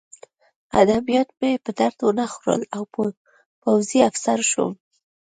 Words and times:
ادبیات 0.81 1.29
مې 1.39 1.51
په 1.63 1.71
درد 1.79 1.97
ونه 2.03 2.25
خوړل 2.33 2.61
او 2.75 2.83
پوځي 3.63 3.99
افسر 4.09 4.39
شوم 4.51 4.73